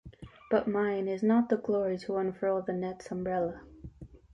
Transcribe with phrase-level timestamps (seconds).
[0.49, 3.61] But mine is not the glory to unfurl the net's umbrella.